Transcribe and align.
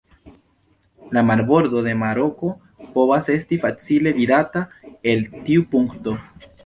La 1.17 1.21
marbordo 1.27 1.83
de 1.87 1.93
Maroko 2.03 2.49
povas 2.95 3.29
esti 3.35 3.59
facile 3.67 4.15
vidata 4.21 4.65
el 5.13 5.23
tiu 5.37 5.69
punkto. 5.77 6.17